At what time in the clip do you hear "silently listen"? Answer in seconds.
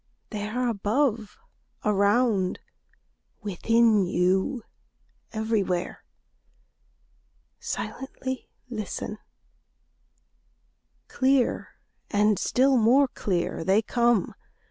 7.59-9.19